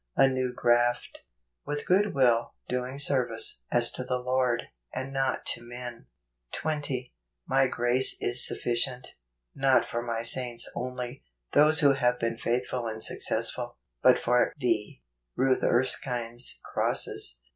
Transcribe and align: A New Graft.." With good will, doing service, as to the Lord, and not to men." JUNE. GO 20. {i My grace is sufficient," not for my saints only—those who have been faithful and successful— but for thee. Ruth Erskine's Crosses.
A 0.17 0.27
New 0.27 0.51
Graft.." 0.51 1.19
With 1.67 1.85
good 1.85 2.15
will, 2.15 2.55
doing 2.67 2.97
service, 2.97 3.61
as 3.71 3.91
to 3.91 4.03
the 4.03 4.17
Lord, 4.17 4.63
and 4.91 5.13
not 5.13 5.45
to 5.53 5.61
men." 5.61 6.07
JUNE. 6.51 6.53
GO 6.53 6.57
20. 6.71 6.95
{i 6.95 7.09
My 7.45 7.67
grace 7.67 8.17
is 8.19 8.43
sufficient," 8.43 9.09
not 9.53 9.85
for 9.85 10.01
my 10.01 10.23
saints 10.23 10.67
only—those 10.73 11.81
who 11.81 11.93
have 11.93 12.19
been 12.19 12.39
faithful 12.39 12.87
and 12.87 13.03
successful— 13.03 13.77
but 14.01 14.17
for 14.17 14.53
thee. 14.57 15.03
Ruth 15.35 15.61
Erskine's 15.63 16.59
Crosses. 16.63 17.39